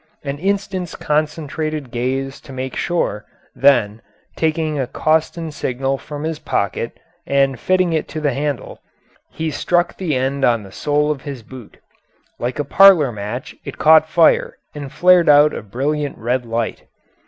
[0.23, 3.23] An instant's concentrated gaze to make sure,
[3.55, 4.01] then,
[4.35, 8.81] taking a Coston signal from his pocket and fitting it to the handle,
[9.29, 11.77] he struck the end on the sole of his boot.
[12.39, 16.87] Like a parlour match it caught fire and flared out a brilliant red light.